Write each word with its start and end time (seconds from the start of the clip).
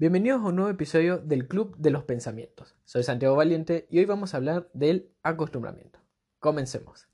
Bienvenidos 0.00 0.42
a 0.42 0.44
un 0.44 0.54
nuevo 0.54 0.70
episodio 0.70 1.18
del 1.18 1.48
Club 1.48 1.76
de 1.76 1.90
los 1.90 2.04
Pensamientos. 2.04 2.76
Soy 2.84 3.02
Santiago 3.02 3.34
Valiente 3.34 3.88
y 3.90 3.98
hoy 3.98 4.04
vamos 4.04 4.32
a 4.32 4.36
hablar 4.36 4.70
del 4.72 5.10
acostumbramiento. 5.24 5.98
Comencemos. 6.38 7.08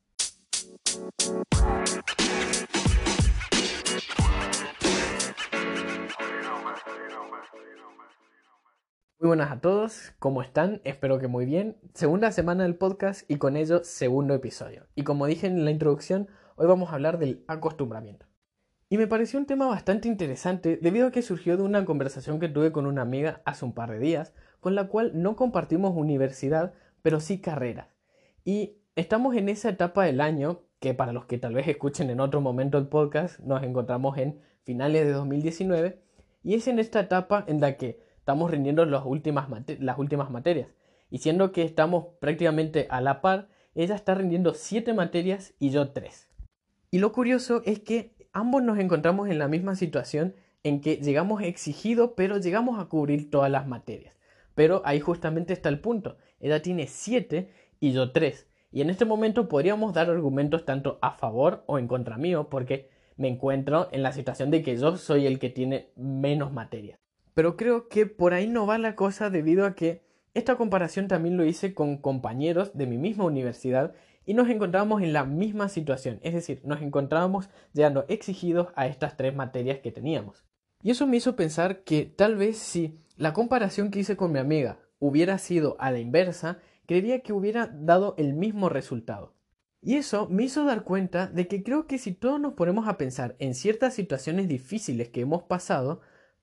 Muy 9.19 9.29
buenas 9.29 9.51
a 9.51 9.63
todos, 9.63 10.13
¿cómo 10.19 10.43
están? 10.43 10.83
Espero 10.85 11.19
que 11.19 11.27
muy 11.27 11.47
bien. 11.47 11.79
Segunda 11.95 12.33
semana 12.33 12.65
del 12.65 12.77
podcast 12.77 13.23
y 13.31 13.39
con 13.39 13.57
ello 13.57 13.83
segundo 13.83 14.35
episodio. 14.35 14.89
Y 14.95 15.05
como 15.05 15.25
dije 15.25 15.47
en 15.47 15.65
la 15.65 15.71
introducción, 15.71 16.29
hoy 16.57 16.67
vamos 16.67 16.91
a 16.91 16.97
hablar 16.97 17.19
del 17.19 17.47
acostumbramiento. 17.49 18.27
Y 18.89 18.99
me 18.99 19.07
pareció 19.07 19.39
un 19.39 19.47
tema 19.47 19.67
bastante 19.67 20.09
interesante 20.09 20.79
debido 20.81 21.09
a 21.09 21.11
que 21.11 21.23
surgió 21.23 21.57
de 21.57 21.63
una 21.63 21.85
conversación 21.85 22.39
que 22.39 22.49
tuve 22.49 22.71
con 22.71 22.87
una 22.87 23.03
amiga 23.03 23.41
hace 23.45 23.65
un 23.65 23.73
par 23.73 23.91
de 23.91 23.99
días, 23.99 24.35
con 24.61 24.75
la 24.75 24.89
cual 24.89 25.13
no 25.15 25.37
compartimos 25.37 25.95
universidad, 25.97 26.75
pero 27.03 27.21
sí 27.21 27.41
carreras. 27.41 27.89
Y 28.45 28.79
estamos 28.95 29.37
en 29.37 29.49
esa 29.49 29.71
etapa 29.71 30.05
del 30.05 30.21
año 30.21 30.63
que 30.81 30.95
para 30.95 31.13
los 31.13 31.25
que 31.25 31.39
tal 31.39 31.55
vez 31.55 31.67
escuchen 31.67 32.11
en 32.11 32.21
otro 32.21 32.41
momento 32.41 32.77
el 32.77 32.89
podcast, 32.89 33.41
nos 33.41 33.63
encontramos 33.63 34.19
en 34.19 34.41
finales 34.65 35.07
de 35.07 35.13
2019, 35.13 36.03
y 36.43 36.55
es 36.55 36.69
en 36.69 36.79
esta 36.79 37.01
etapa 37.01 37.45
en 37.47 37.61
la 37.61 37.79
que 37.79 38.01
estamos 38.19 38.51
rindiendo 38.51 38.85
las 38.85 39.05
últimas, 39.05 39.49
las 39.81 39.99
últimas 39.99 40.31
materias. 40.31 40.69
Y 41.11 41.19
siendo 41.19 41.53
que 41.53 41.63
estamos 41.63 42.09
prácticamente 42.21 42.87
a 42.91 43.01
la 43.01 43.23
par, 43.23 43.49
ella 43.75 43.95
está 43.95 44.15
rindiendo 44.15 44.55
7 44.55 44.93
materias 44.93 45.55
y 45.59 45.71
yo 45.71 45.91
3. 45.91 46.29
Y 46.91 46.99
lo 46.99 47.13
curioso 47.13 47.63
es 47.65 47.81
que 47.81 48.14
ambos 48.35 48.63
nos 48.63 48.79
encontramos 48.79 49.31
en 49.31 49.39
la 49.39 49.49
misma 49.49 49.77
situación 49.77 50.35
en 50.63 50.81
que 50.81 50.97
llegamos 50.97 51.43
exigidos, 51.43 52.11
pero 52.17 52.39
llegamos 52.39 52.79
a 52.79 52.87
cubrir 52.87 53.31
todas 53.31 53.51
las 53.51 53.67
materias. 53.67 54.19
Pero 54.55 54.83
ahí 54.85 55.01
justamente 55.01 55.53
está 55.53 55.69
el 55.69 55.81
punto. 55.81 56.19
Ella 56.41 56.61
tiene 56.61 56.87
7 56.87 57.49
y 57.81 57.93
yo 57.93 58.13
3. 58.13 58.47
Y 58.73 58.81
en 58.81 58.91
este 58.91 59.05
momento 59.05 59.49
podríamos 59.49 59.95
dar 59.95 60.11
argumentos 60.11 60.65
tanto 60.65 60.99
a 61.01 61.13
favor 61.13 61.65
o 61.67 61.79
en 61.79 61.87
contra 61.87 62.19
mío, 62.19 62.49
porque 62.51 62.91
me 63.17 63.29
encuentro 63.29 63.89
en 63.93 64.03
la 64.03 64.13
situación 64.13 64.51
de 64.51 64.63
que 64.63 64.77
yo 64.77 64.97
soy 64.97 65.27
el 65.27 65.39
que 65.39 65.51
tiene 65.51 65.91
menos 65.97 66.53
materias. 66.53 66.99
Pero 67.35 67.57
creo 67.57 67.89
que 67.89 68.07
por 68.07 68.35
ahí 68.35 68.49
no 68.49 68.67
va 68.67 68.79
la 68.79 68.97
cosa 68.97 69.31
debido 69.31 69.65
a 69.65 69.75
que 69.75 70.03
esta 70.35 70.57
comparación 70.57 71.07
también 71.07 71.37
lo 71.37 71.45
hice 71.45 71.75
con 71.75 71.99
compañeros 71.99 72.77
de 72.77 72.87
mi 72.87 72.99
misma 72.99 73.25
universidad 73.25 73.95
y 74.27 74.35
nos 74.35 74.49
encontrábamos 74.49 75.03
en 75.03 75.13
la 75.13 75.25
misma 75.25 75.69
situación, 75.69 76.21
es 76.23 76.35
decir, 76.35 76.61
nos 76.65 76.83
encontrábamos 76.83 77.51
llegando 77.73 78.05
exigidos 78.09 78.69
a 78.75 78.87
estas 78.87 79.17
tres 79.17 79.35
materias 79.35 79.79
que 79.81 79.93
teníamos. 79.93 80.45
Y 80.83 80.91
eso 80.91 81.07
me 81.07 81.17
hizo 81.17 81.37
pensar 81.37 81.85
que 81.85 82.05
tal 82.05 82.37
vez 82.37 82.59
si 82.59 82.99
la 83.17 83.33
comparación 83.33 83.91
que 83.91 84.01
hice 84.01 84.17
con 84.17 84.33
mi 84.33 84.39
amiga 84.39 84.79
hubiera 84.99 85.39
sido 85.39 85.77
a 85.79 85.91
la 85.91 85.99
inversa, 85.99 86.59
creería 86.87 87.21
que 87.21 87.33
hubiera 87.33 87.67
dado 87.67 88.15
el 88.19 88.35
mismo 88.35 88.69
resultado. 88.69 89.35
Y 89.81 89.97
eso 89.97 90.29
me 90.31 90.45
hizo 90.45 90.65
dar 90.65 90.85
cuenta 90.85 91.27
de 91.27 91.47
que 91.47 91.63
creo 91.63 91.87
que 91.87 91.99
si 91.99 92.13
todos 92.13 92.41
nos 92.41 92.55
ponemos 92.55 92.89
a 92.89 92.97
pensar 92.97 93.37
en 93.39 93.55
ciertas 93.55 93.95
situaciones 93.95 94.49
difíciles 94.49 95.11
que 95.11 95.21
hemos 95.21 95.43
pasado, 95.43 96.01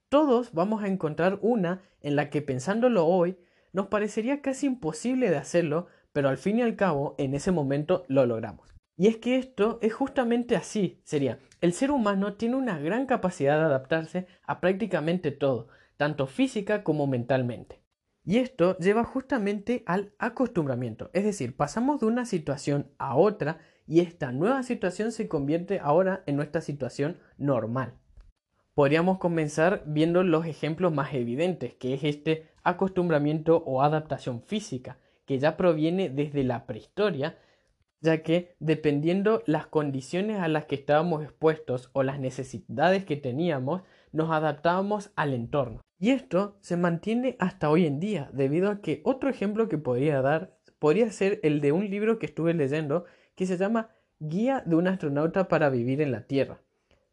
todos 0.10 0.54
vamos 0.54 0.84
a 0.84 0.88
encontrar 0.88 1.40
una 1.42 1.82
en 2.02 2.16
la 2.16 2.30
que 2.30 2.42
pensándolo 2.42 3.08
hoy 3.08 3.38
nos 3.74 3.88
parecería 3.88 4.42
casi 4.42 4.68
imposible 4.68 5.30
de 5.30 5.38
hacerlo, 5.38 5.88
pero 6.14 6.30
al 6.30 6.38
fin 6.38 6.60
y 6.60 6.62
al 6.62 6.76
cabo 6.76 7.16
en 7.18 7.34
ese 7.34 7.52
momento 7.52 8.06
lo 8.08 8.26
logramos. 8.26 8.70
Y 8.98 9.08
es 9.08 9.18
que 9.18 9.38
esto 9.38 9.80
es 9.82 9.94
justamente 9.94 10.56
así, 10.56 11.02
sería, 11.04 11.40
el 11.62 11.74
ser 11.74 11.92
humano 11.92 12.34
tiene 12.34 12.56
una 12.56 12.78
gran 12.80 13.06
capacidad 13.06 13.58
de 13.58 13.66
adaptarse 13.66 14.28
a 14.44 14.62
prácticamente 14.62 15.32
todo, 15.32 15.70
tanto 15.98 16.28
física 16.28 16.84
como 16.84 17.08
mentalmente. 17.08 17.82
Y 18.24 18.38
esto 18.38 18.78
lleva 18.78 19.04
justamente 19.04 19.84
al 19.88 20.14
acostumbramiento, 20.20 21.10
es 21.14 21.24
decir, 21.24 21.56
pasamos 21.56 22.00
de 22.00 22.06
una 22.06 22.26
situación 22.26 22.92
a 23.00 23.16
otra 23.16 23.60
y 23.88 24.02
esta 24.02 24.32
nueva 24.32 24.62
situación 24.62 25.12
se 25.12 25.28
convierte 25.28 25.80
ahora 25.80 26.24
en 26.28 26.36
nuestra 26.36 26.62
situación 26.62 27.18
normal. 27.38 27.96
Podríamos 28.76 29.18
comenzar 29.18 29.84
viendo 29.86 30.24
los 30.24 30.46
ejemplos 30.46 30.94
más 30.94 31.14
evidentes, 31.14 31.74
que 31.74 31.94
es 31.94 32.04
este 32.04 32.50
acostumbramiento 32.64 33.64
o 33.66 33.82
adaptación 33.82 34.44
física, 34.44 34.98
que 35.32 35.40
ya 35.40 35.56
proviene 35.56 36.10
desde 36.10 36.44
la 36.44 36.66
prehistoria, 36.66 37.38
ya 38.02 38.22
que 38.22 38.54
dependiendo 38.60 39.44
las 39.46 39.66
condiciones 39.66 40.42
a 40.42 40.50
las 40.50 40.66
que 40.66 40.76
estábamos 40.76 41.24
expuestos 41.24 41.90
o 41.94 42.04
las 42.04 42.20
necesidades 42.20 43.06
que 43.06 43.16
teníamos, 43.16 43.82
nos 44.12 44.30
adaptábamos 44.30 45.14
al 45.16 45.34
entorno. 45.34 45.80
Y 46.00 46.10
esto 46.10 46.58
se 46.60 46.76
mantiene 46.76 47.38
hasta 47.40 47.70
hoy 47.70 47.86
en 47.86 48.02
día, 48.02 48.30
debido 48.34 48.70
a 48.70 48.82
que 48.82 49.00
otro 49.06 49.30
ejemplo 49.30 49.70
que 49.70 49.78
podría 49.78 50.22
dar 50.22 50.58
podría 50.80 51.10
ser 51.12 51.40
el 51.44 51.62
de 51.62 51.72
un 51.72 51.90
libro 51.90 52.20
que 52.20 52.26
estuve 52.26 52.54
leyendo 52.54 53.06
que 53.36 53.46
se 53.46 53.56
llama 53.56 53.92
Guía 54.20 54.64
de 54.66 54.76
un 54.76 54.90
astronauta 54.90 55.48
para 55.48 55.70
vivir 55.70 56.02
en 56.02 56.12
la 56.12 56.28
Tierra, 56.28 56.60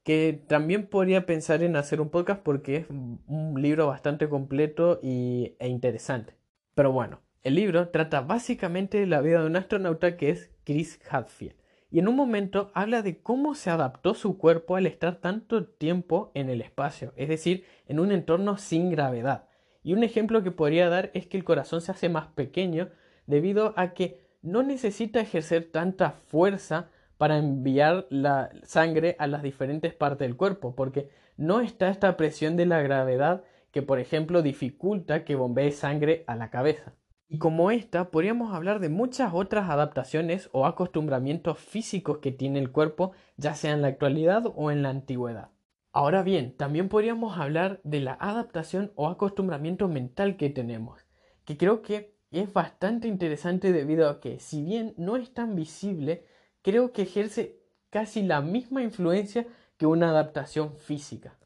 que 0.02 0.42
también 0.48 0.88
podría 0.88 1.24
pensar 1.24 1.62
en 1.62 1.76
hacer 1.76 2.00
un 2.00 2.10
podcast 2.10 2.42
porque 2.42 2.78
es 2.78 2.90
un 2.90 3.62
libro 3.62 3.86
bastante 3.86 4.28
completo 4.28 4.98
y, 5.04 5.54
e 5.60 5.68
interesante. 5.68 6.34
Pero 6.74 6.90
bueno, 6.90 7.20
el 7.42 7.54
libro 7.54 7.88
trata 7.88 8.20
básicamente 8.20 8.98
de 8.98 9.06
la 9.06 9.20
vida 9.20 9.40
de 9.40 9.46
un 9.46 9.56
astronauta 9.56 10.16
que 10.16 10.30
es 10.30 10.50
Chris 10.64 11.00
Hadfield, 11.08 11.54
y 11.90 12.00
en 12.00 12.08
un 12.08 12.16
momento 12.16 12.70
habla 12.74 13.02
de 13.02 13.22
cómo 13.22 13.54
se 13.54 13.70
adaptó 13.70 14.14
su 14.14 14.36
cuerpo 14.36 14.76
al 14.76 14.86
estar 14.86 15.16
tanto 15.16 15.64
tiempo 15.66 16.30
en 16.34 16.50
el 16.50 16.60
espacio, 16.60 17.12
es 17.16 17.28
decir, 17.28 17.64
en 17.86 18.00
un 18.00 18.12
entorno 18.12 18.58
sin 18.58 18.90
gravedad. 18.90 19.46
Y 19.82 19.94
un 19.94 20.04
ejemplo 20.04 20.42
que 20.42 20.50
podría 20.50 20.90
dar 20.90 21.10
es 21.14 21.26
que 21.26 21.38
el 21.38 21.44
corazón 21.44 21.80
se 21.80 21.92
hace 21.92 22.08
más 22.08 22.26
pequeño 22.26 22.90
debido 23.26 23.72
a 23.76 23.94
que 23.94 24.20
no 24.42 24.62
necesita 24.62 25.20
ejercer 25.20 25.70
tanta 25.70 26.10
fuerza 26.10 26.90
para 27.16 27.38
enviar 27.38 28.06
la 28.10 28.50
sangre 28.64 29.16
a 29.18 29.26
las 29.26 29.42
diferentes 29.42 29.94
partes 29.94 30.26
del 30.26 30.36
cuerpo, 30.36 30.74
porque 30.74 31.08
no 31.36 31.60
está 31.60 31.88
esta 31.88 32.16
presión 32.16 32.56
de 32.56 32.66
la 32.66 32.82
gravedad 32.82 33.44
que, 33.70 33.82
por 33.82 33.98
ejemplo, 33.98 34.42
dificulta 34.42 35.24
que 35.24 35.36
bombee 35.36 35.72
sangre 35.72 36.24
a 36.26 36.36
la 36.36 36.50
cabeza. 36.50 36.92
Y 37.30 37.38
como 37.38 37.70
esta, 37.70 38.10
podríamos 38.10 38.54
hablar 38.54 38.80
de 38.80 38.88
muchas 38.88 39.34
otras 39.34 39.68
adaptaciones 39.68 40.48
o 40.52 40.64
acostumbramientos 40.64 41.58
físicos 41.58 42.18
que 42.18 42.32
tiene 42.32 42.58
el 42.58 42.72
cuerpo, 42.72 43.12
ya 43.36 43.54
sea 43.54 43.72
en 43.74 43.82
la 43.82 43.88
actualidad 43.88 44.44
o 44.56 44.70
en 44.70 44.82
la 44.82 44.88
antigüedad. 44.88 45.50
Ahora 45.92 46.22
bien, 46.22 46.56
también 46.56 46.88
podríamos 46.88 47.36
hablar 47.38 47.80
de 47.84 48.00
la 48.00 48.14
adaptación 48.14 48.92
o 48.94 49.08
acostumbramiento 49.08 49.88
mental 49.88 50.38
que 50.38 50.48
tenemos, 50.48 51.06
que 51.44 51.58
creo 51.58 51.82
que 51.82 52.16
es 52.30 52.50
bastante 52.52 53.08
interesante 53.08 53.72
debido 53.72 54.08
a 54.08 54.20
que, 54.20 54.40
si 54.40 54.62
bien 54.62 54.94
no 54.96 55.16
es 55.16 55.34
tan 55.34 55.54
visible, 55.54 56.24
creo 56.62 56.92
que 56.92 57.02
ejerce 57.02 57.60
casi 57.90 58.22
la 58.22 58.40
misma 58.40 58.82
influencia 58.82 59.46
que 59.76 59.86
una 59.86 60.10
adaptación 60.10 60.76
física. 60.76 61.38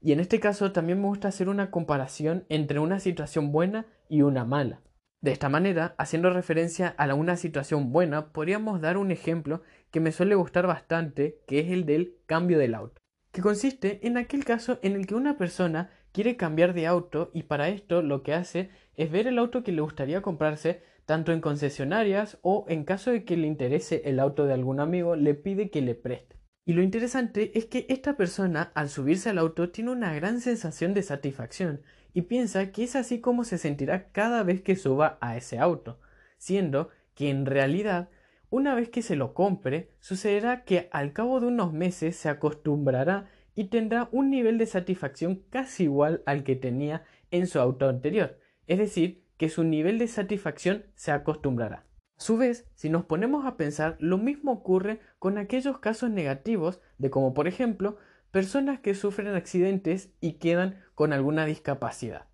Y 0.00 0.12
en 0.12 0.20
este 0.20 0.38
caso 0.38 0.70
también 0.70 1.00
me 1.00 1.08
gusta 1.08 1.28
hacer 1.28 1.48
una 1.48 1.70
comparación 1.70 2.44
entre 2.48 2.78
una 2.78 3.00
situación 3.00 3.50
buena 3.50 3.86
y 4.08 4.22
una 4.22 4.44
mala. 4.44 4.80
De 5.24 5.32
esta 5.32 5.48
manera, 5.48 5.94
haciendo 5.96 6.28
referencia 6.28 6.94
a 6.98 7.14
una 7.14 7.38
situación 7.38 7.92
buena, 7.92 8.30
podríamos 8.30 8.82
dar 8.82 8.98
un 8.98 9.10
ejemplo 9.10 9.62
que 9.90 9.98
me 9.98 10.12
suele 10.12 10.34
gustar 10.34 10.66
bastante, 10.66 11.40
que 11.46 11.60
es 11.60 11.70
el 11.70 11.86
del 11.86 12.18
cambio 12.26 12.58
del 12.58 12.74
auto, 12.74 13.00
que 13.32 13.40
consiste 13.40 14.06
en 14.06 14.18
aquel 14.18 14.44
caso 14.44 14.78
en 14.82 14.92
el 14.92 15.06
que 15.06 15.14
una 15.14 15.38
persona 15.38 15.90
quiere 16.12 16.36
cambiar 16.36 16.74
de 16.74 16.86
auto 16.86 17.30
y 17.32 17.44
para 17.44 17.70
esto 17.70 18.02
lo 18.02 18.22
que 18.22 18.34
hace 18.34 18.68
es 18.96 19.10
ver 19.10 19.26
el 19.26 19.38
auto 19.38 19.64
que 19.64 19.72
le 19.72 19.80
gustaría 19.80 20.20
comprarse 20.20 20.82
tanto 21.06 21.32
en 21.32 21.40
concesionarias 21.40 22.36
o 22.42 22.66
en 22.68 22.84
caso 22.84 23.10
de 23.10 23.24
que 23.24 23.38
le 23.38 23.46
interese 23.46 24.02
el 24.04 24.20
auto 24.20 24.44
de 24.44 24.52
algún 24.52 24.78
amigo 24.78 25.16
le 25.16 25.32
pide 25.32 25.70
que 25.70 25.80
le 25.80 25.94
preste. 25.94 26.33
Y 26.66 26.72
lo 26.72 26.82
interesante 26.82 27.58
es 27.58 27.66
que 27.66 27.86
esta 27.90 28.16
persona 28.16 28.72
al 28.74 28.88
subirse 28.88 29.28
al 29.28 29.38
auto 29.38 29.70
tiene 29.70 29.90
una 29.90 30.14
gran 30.14 30.40
sensación 30.40 30.94
de 30.94 31.02
satisfacción 31.02 31.82
y 32.14 32.22
piensa 32.22 32.72
que 32.72 32.84
es 32.84 32.96
así 32.96 33.20
como 33.20 33.44
se 33.44 33.58
sentirá 33.58 34.10
cada 34.12 34.42
vez 34.42 34.62
que 34.62 34.76
suba 34.76 35.18
a 35.20 35.36
ese 35.36 35.58
auto, 35.58 36.00
siendo 36.38 36.88
que 37.14 37.28
en 37.28 37.44
realidad 37.44 38.08
una 38.48 38.74
vez 38.74 38.88
que 38.88 39.02
se 39.02 39.16
lo 39.16 39.34
compre, 39.34 39.90
sucederá 39.98 40.64
que 40.64 40.88
al 40.92 41.12
cabo 41.12 41.40
de 41.40 41.48
unos 41.48 41.72
meses 41.72 42.16
se 42.16 42.28
acostumbrará 42.28 43.28
y 43.54 43.64
tendrá 43.64 44.08
un 44.12 44.30
nivel 44.30 44.58
de 44.58 44.66
satisfacción 44.66 45.42
casi 45.50 45.84
igual 45.84 46.22
al 46.24 46.44
que 46.44 46.56
tenía 46.56 47.04
en 47.30 47.46
su 47.46 47.58
auto 47.58 47.88
anterior, 47.88 48.38
es 48.66 48.78
decir, 48.78 49.24
que 49.36 49.48
su 49.48 49.64
nivel 49.64 49.98
de 49.98 50.06
satisfacción 50.06 50.84
se 50.94 51.10
acostumbrará. 51.10 51.84
A 52.16 52.20
su 52.20 52.36
vez, 52.36 52.66
si 52.74 52.88
nos 52.88 53.04
ponemos 53.04 53.44
a 53.44 53.56
pensar, 53.56 53.96
lo 54.00 54.18
mismo 54.18 54.52
ocurre 54.52 55.00
con 55.18 55.36
aquellos 55.38 55.78
casos 55.78 56.10
negativos 56.10 56.80
de 56.98 57.10
como 57.10 57.34
por 57.34 57.48
ejemplo 57.48 57.96
personas 58.30 58.80
que 58.80 58.94
sufren 58.94 59.34
accidentes 59.34 60.12
y 60.20 60.34
quedan 60.34 60.82
con 60.94 61.12
alguna 61.12 61.44
discapacidad. 61.44 62.26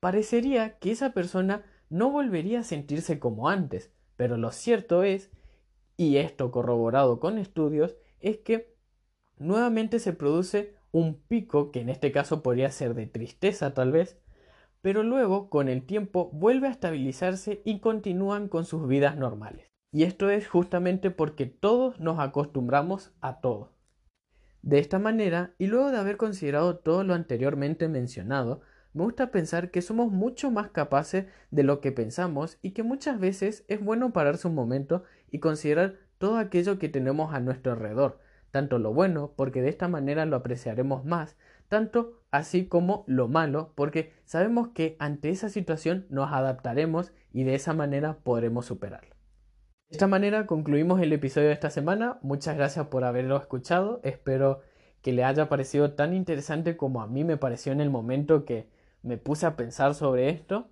Parecería 0.00 0.78
que 0.78 0.90
esa 0.90 1.12
persona 1.12 1.64
no 1.90 2.10
volvería 2.10 2.60
a 2.60 2.64
sentirse 2.64 3.18
como 3.18 3.48
antes, 3.48 3.92
pero 4.16 4.36
lo 4.36 4.50
cierto 4.50 5.02
es, 5.02 5.30
y 5.96 6.16
esto 6.16 6.50
corroborado 6.50 7.20
con 7.20 7.38
estudios, 7.38 7.96
es 8.20 8.38
que 8.38 8.74
nuevamente 9.38 9.98
se 9.98 10.12
produce 10.12 10.74
un 10.90 11.20
pico, 11.20 11.70
que 11.70 11.80
en 11.80 11.88
este 11.88 12.12
caso 12.12 12.42
podría 12.42 12.70
ser 12.70 12.94
de 12.94 13.06
tristeza 13.06 13.74
tal 13.74 13.92
vez, 13.92 14.18
pero 14.84 15.02
luego 15.02 15.48
con 15.48 15.70
el 15.70 15.86
tiempo 15.86 16.28
vuelve 16.34 16.68
a 16.68 16.70
estabilizarse 16.70 17.62
y 17.64 17.80
continúan 17.80 18.48
con 18.48 18.66
sus 18.66 18.86
vidas 18.86 19.16
normales. 19.16 19.72
Y 19.90 20.02
esto 20.02 20.28
es 20.28 20.46
justamente 20.46 21.10
porque 21.10 21.46
todos 21.46 22.00
nos 22.00 22.18
acostumbramos 22.20 23.14
a 23.22 23.40
todo. 23.40 23.72
De 24.60 24.78
esta 24.78 24.98
manera, 24.98 25.54
y 25.56 25.68
luego 25.68 25.90
de 25.90 25.96
haber 25.96 26.18
considerado 26.18 26.76
todo 26.76 27.02
lo 27.02 27.14
anteriormente 27.14 27.88
mencionado, 27.88 28.60
me 28.92 29.04
gusta 29.04 29.30
pensar 29.30 29.70
que 29.70 29.80
somos 29.80 30.12
mucho 30.12 30.50
más 30.50 30.68
capaces 30.68 31.28
de 31.50 31.62
lo 31.62 31.80
que 31.80 31.90
pensamos 31.90 32.58
y 32.60 32.72
que 32.72 32.82
muchas 32.82 33.18
veces 33.18 33.64
es 33.68 33.82
bueno 33.82 34.12
pararse 34.12 34.48
un 34.48 34.54
momento 34.54 35.04
y 35.30 35.38
considerar 35.38 35.94
todo 36.18 36.36
aquello 36.36 36.78
que 36.78 36.90
tenemos 36.90 37.32
a 37.32 37.40
nuestro 37.40 37.72
alrededor, 37.72 38.20
tanto 38.50 38.78
lo 38.78 38.92
bueno, 38.92 39.32
porque 39.34 39.62
de 39.62 39.70
esta 39.70 39.88
manera 39.88 40.26
lo 40.26 40.36
apreciaremos 40.36 41.06
más, 41.06 41.38
tanto 41.74 42.20
así 42.30 42.66
como 42.68 43.02
lo 43.08 43.26
malo, 43.26 43.72
porque 43.74 44.12
sabemos 44.24 44.68
que 44.68 44.94
ante 45.00 45.30
esa 45.30 45.48
situación 45.48 46.06
nos 46.08 46.32
adaptaremos 46.32 47.12
y 47.32 47.42
de 47.42 47.56
esa 47.56 47.72
manera 47.72 48.18
podremos 48.22 48.66
superarlo. 48.66 49.10
De 49.88 49.96
esta 49.96 50.06
manera 50.06 50.46
concluimos 50.46 51.00
el 51.00 51.12
episodio 51.12 51.48
de 51.48 51.54
esta 51.54 51.70
semana. 51.70 52.20
Muchas 52.22 52.56
gracias 52.56 52.86
por 52.86 53.02
haberlo 53.02 53.36
escuchado. 53.36 54.00
Espero 54.04 54.60
que 55.02 55.12
le 55.12 55.24
haya 55.24 55.48
parecido 55.48 55.94
tan 55.94 56.14
interesante 56.14 56.76
como 56.76 57.02
a 57.02 57.08
mí 57.08 57.24
me 57.24 57.38
pareció 57.38 57.72
en 57.72 57.80
el 57.80 57.90
momento 57.90 58.44
que 58.44 58.68
me 59.02 59.18
puse 59.18 59.46
a 59.46 59.56
pensar 59.56 59.96
sobre 59.96 60.28
esto. 60.28 60.68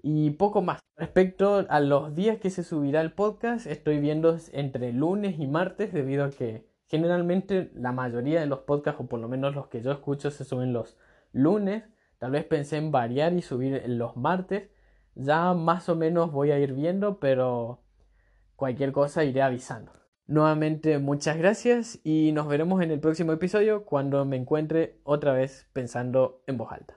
Y 0.00 0.30
poco 0.30 0.62
más. 0.62 0.78
Respecto 0.96 1.66
a 1.68 1.80
los 1.80 2.14
días 2.14 2.38
que 2.38 2.50
se 2.50 2.62
subirá 2.62 3.00
el 3.00 3.10
podcast, 3.10 3.66
estoy 3.66 3.98
viendo 3.98 4.38
entre 4.52 4.92
lunes 4.92 5.40
y 5.40 5.48
martes 5.48 5.92
debido 5.92 6.24
a 6.24 6.30
que 6.30 6.68
generalmente 6.88 7.70
la 7.74 7.92
mayoría 7.92 8.40
de 8.40 8.46
los 8.46 8.60
podcasts, 8.60 9.00
o 9.00 9.06
por 9.06 9.20
lo 9.20 9.28
menos 9.28 9.54
los 9.54 9.68
que 9.68 9.82
yo 9.82 9.92
escucho, 9.92 10.30
se 10.30 10.44
suben 10.44 10.72
los 10.72 10.96
lunes. 11.32 11.84
Tal 12.18 12.32
vez 12.32 12.44
pensé 12.44 12.76
en 12.78 12.90
variar 12.92 13.32
y 13.34 13.42
subir 13.42 13.82
los 13.88 14.16
martes. 14.16 14.70
Ya 15.14 15.54
más 15.54 15.88
o 15.88 15.96
menos 15.96 16.32
voy 16.32 16.50
a 16.50 16.58
ir 16.58 16.72
viendo, 16.72 17.18
pero 17.20 17.80
Cualquier 18.56 18.90
cosa 18.92 19.22
iré 19.22 19.42
avisando. 19.42 19.92
Nuevamente 20.26 20.98
muchas 20.98 21.36
gracias 21.36 22.00
y 22.04 22.32
nos 22.32 22.48
veremos 22.48 22.82
en 22.82 22.90
el 22.90 23.00
próximo 23.00 23.32
episodio 23.32 23.84
cuando 23.84 24.24
me 24.24 24.36
encuentre 24.36 24.98
otra 25.04 25.34
vez 25.34 25.68
pensando 25.74 26.42
en 26.46 26.56
voz 26.56 26.72
alta. 26.72 26.95